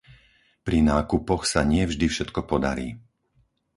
Pri 0.65 0.77
nákupoch 0.91 1.43
sa 1.53 1.61
nie 1.71 1.83
vždy 1.87 2.07
všetko 2.09 2.41
podarí. 2.51 2.87